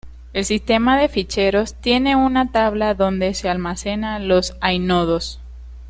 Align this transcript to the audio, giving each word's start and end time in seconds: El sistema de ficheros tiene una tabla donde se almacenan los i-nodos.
El 0.33 0.45
sistema 0.45 0.99
de 0.99 1.09
ficheros 1.09 1.75
tiene 1.75 2.15
una 2.15 2.51
tabla 2.51 2.95
donde 2.95 3.35
se 3.35 3.49
almacenan 3.49 4.27
los 4.27 4.57
i-nodos. 4.67 5.39